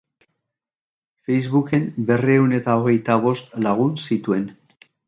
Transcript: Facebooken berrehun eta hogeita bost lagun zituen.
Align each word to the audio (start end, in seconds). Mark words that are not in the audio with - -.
Facebooken 1.27 1.85
berrehun 2.09 2.59
eta 2.61 2.79
hogeita 2.81 3.21
bost 3.29 3.57
lagun 3.69 3.97
zituen. 4.11 4.53